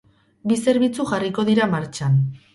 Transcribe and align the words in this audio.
Bi 0.51 0.57
zerbitzu 0.61 1.05
jarriko 1.11 1.47
dira 1.51 1.69
martxan. 1.77 2.19